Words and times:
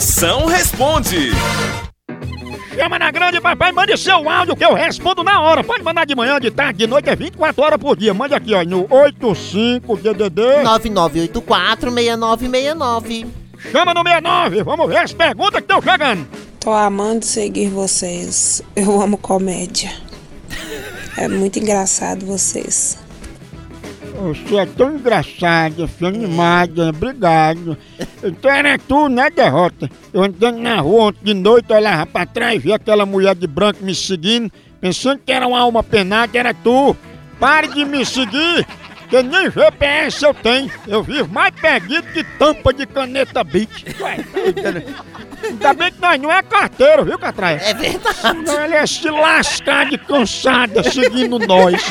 Moção 0.00 0.46
responde. 0.46 1.30
Chama 2.74 2.98
na 2.98 3.10
grande, 3.10 3.38
papai, 3.38 3.70
mande 3.70 3.98
seu 3.98 4.26
áudio 4.30 4.56
que 4.56 4.64
eu 4.64 4.72
respondo 4.72 5.22
na 5.22 5.42
hora. 5.42 5.62
Pode 5.62 5.84
mandar 5.84 6.06
de 6.06 6.14
manhã, 6.14 6.40
de 6.40 6.50
tarde, 6.50 6.78
de 6.78 6.86
noite, 6.86 7.10
é 7.10 7.14
24 7.14 7.62
horas 7.62 7.78
por 7.78 7.94
dia. 7.98 8.14
Mande 8.14 8.32
aqui, 8.32 8.54
ó, 8.54 8.64
no 8.64 8.88
85DDD. 8.88 10.62
9984-6969. 11.44 13.26
Chama 13.70 13.92
no 13.92 14.02
69, 14.02 14.62
vamos 14.62 14.88
ver 14.88 14.96
as 14.96 15.12
perguntas 15.12 15.56
que 15.62 15.70
estão 15.70 15.82
chegando. 15.82 16.26
Tô 16.58 16.72
amando 16.72 17.26
seguir 17.26 17.68
vocês. 17.68 18.62
Eu 18.74 19.02
amo 19.02 19.18
comédia. 19.18 19.92
É 21.18 21.28
muito 21.28 21.58
engraçado 21.58 22.24
vocês. 22.24 22.96
Você 24.20 24.56
é 24.56 24.66
tão 24.66 24.96
engraçada, 24.96 25.88
sou 25.98 26.08
animada, 26.08 26.90
obrigado. 26.90 27.76
Então 28.22 28.50
era 28.50 28.78
tu, 28.78 29.08
né, 29.08 29.30
derrota? 29.30 29.90
Eu 30.12 30.22
andando 30.22 30.58
na 30.58 30.78
rua 30.80 31.04
ontem 31.04 31.24
de 31.24 31.34
noite, 31.34 31.72
olhava 31.72 32.04
pra 32.04 32.26
trás, 32.26 32.62
vi 32.62 32.70
aquela 32.70 33.06
mulher 33.06 33.34
de 33.34 33.46
branco 33.46 33.82
me 33.82 33.94
seguindo, 33.94 34.52
pensando 34.78 35.20
que 35.24 35.32
era 35.32 35.46
uma 35.48 35.58
alma 35.58 35.82
penada, 35.82 36.38
era 36.38 36.52
tu. 36.52 36.94
Pare 37.38 37.68
de 37.68 37.86
me 37.86 38.04
seguir, 38.04 38.66
que 39.10 39.22
nem 39.22 39.50
GPS 39.50 40.24
eu 40.24 40.32
tenho. 40.32 40.70
Eu 40.86 41.02
vivo 41.02 41.28
mais 41.32 41.52
perdido 41.54 42.06
que 42.12 42.22
tampa 42.38 42.72
de 42.72 42.86
caneta 42.86 43.42
Bic. 43.44 43.94
Ué, 44.00 44.24
Ainda 45.42 45.72
bem 45.72 45.90
que 45.90 46.00
nós 46.00 46.20
não 46.20 46.30
é 46.30 46.42
carteiro, 46.42 47.04
viu, 47.04 47.18
Catraia? 47.18 47.60
É 47.64 47.74
verdade. 47.74 48.42
Não, 48.44 48.64
ele 48.64 48.74
é 48.74 48.86
se 48.86 49.08
lascar 49.08 49.86
de 49.86 49.96
cansada 49.96 50.82
seguindo 50.82 51.38
nós. 51.38 51.82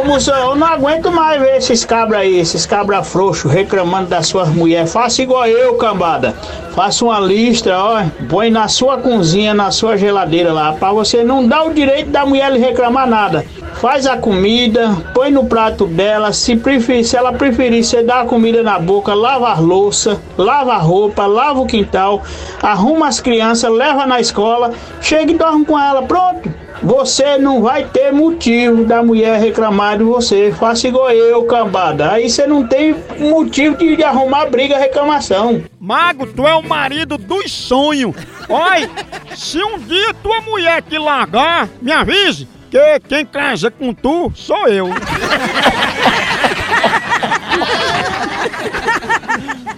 Ô, 0.00 0.04
moção, 0.04 0.50
eu 0.50 0.56
não 0.56 0.66
aguento 0.66 1.10
mais 1.10 1.40
ver 1.40 1.56
esses 1.58 1.84
cabras 1.84 2.20
aí, 2.20 2.38
esses 2.38 2.64
cabras 2.66 3.06
frouxos 3.06 3.52
reclamando 3.52 4.08
das 4.08 4.26
suas 4.26 4.48
mulheres. 4.48 4.92
Faça 4.92 5.22
igual 5.22 5.46
eu, 5.46 5.74
cambada. 5.76 6.32
Faça 6.74 7.04
uma 7.04 7.20
lista, 7.20 7.76
ó, 7.76 8.02
põe 8.28 8.50
na 8.50 8.68
sua 8.68 8.98
cozinha, 8.98 9.54
na 9.54 9.70
sua 9.70 9.96
geladeira 9.96 10.52
lá, 10.52 10.72
pra 10.72 10.92
você 10.92 11.22
não 11.24 11.46
dar 11.46 11.64
o 11.64 11.72
direito 11.72 12.10
da 12.10 12.24
mulher 12.26 12.50
lhe 12.52 12.58
reclamar 12.58 13.06
nada. 13.06 13.44
Faz 13.80 14.06
a 14.06 14.16
comida, 14.16 14.96
põe 15.12 15.30
no 15.30 15.44
prato 15.44 15.86
dela, 15.86 16.32
se, 16.32 16.56
preferir, 16.56 17.04
se 17.04 17.14
ela 17.14 17.30
preferir, 17.30 17.84
você 17.84 18.02
dá 18.02 18.22
a 18.22 18.24
comida 18.24 18.62
na 18.62 18.78
boca, 18.78 19.12
lava 19.12 19.50
a 19.50 19.60
louça, 19.60 20.20
lava 20.38 20.72
a 20.72 20.78
roupa, 20.78 21.26
lava 21.26 21.60
o 21.60 21.66
quintal, 21.66 22.22
arruma 22.62 23.06
as 23.06 23.20
crianças, 23.20 23.70
leva 23.70 24.06
na 24.06 24.18
escola, 24.18 24.72
chega 25.02 25.30
e 25.30 25.36
dorme 25.36 25.66
com 25.66 25.78
ela, 25.78 26.02
pronto. 26.02 26.50
Você 26.82 27.36
não 27.36 27.62
vai 27.62 27.84
ter 27.84 28.12
motivo 28.12 28.84
da 28.84 29.02
mulher 29.02 29.40
reclamar 29.40 29.98
de 29.98 30.04
você. 30.04 30.52
Faça 30.52 30.86
igual 30.86 31.10
eu, 31.10 31.44
cambada. 31.44 32.12
Aí 32.12 32.28
você 32.28 32.46
não 32.46 32.66
tem 32.66 32.94
motivo 33.18 33.76
de, 33.76 33.96
de 33.96 34.04
arrumar 34.04 34.46
briga, 34.46 34.76
reclamação. 34.76 35.62
Mago, 35.80 36.26
tu 36.26 36.46
é 36.46 36.54
o 36.54 36.62
marido 36.62 37.16
dos 37.16 37.50
sonhos. 37.50 38.14
Olha, 38.48 38.90
se 39.34 39.62
um 39.62 39.78
dia 39.78 40.14
tua 40.22 40.40
mulher 40.42 40.82
te 40.82 40.98
largar, 40.98 41.68
me 41.80 41.92
avise, 41.92 42.46
que 42.76 43.00
quem 43.08 43.24
casa 43.24 43.70
com 43.70 43.94
tu 43.94 44.30
sou 44.34 44.68
eu. 44.68 44.88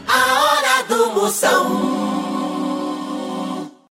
A 0.09 0.43
hora 0.43 0.83
do 0.89 1.13
Moção. 1.13 1.58